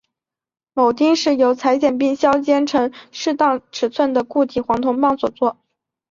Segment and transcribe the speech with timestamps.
[0.73, 5.57] 铆钉是由裁切并削尖成适当尺寸的固体黄铜棒所做。